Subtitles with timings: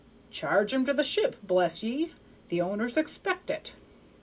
[0.31, 2.11] 'Charge 'em to the ship, bless ye;
[2.49, 3.73] the owners expect it.'